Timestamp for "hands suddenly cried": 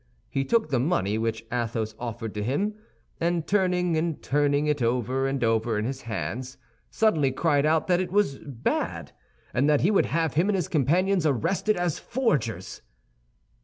6.01-7.67